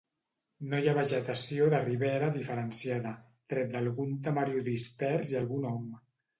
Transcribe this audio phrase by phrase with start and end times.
[0.69, 3.13] No hi ha vegetació de ribera diferenciada,
[3.55, 5.89] tret d'algun tamariu dispers i algun om.